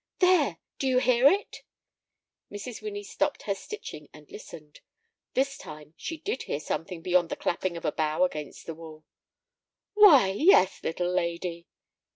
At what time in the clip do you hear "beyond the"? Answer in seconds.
7.03-7.35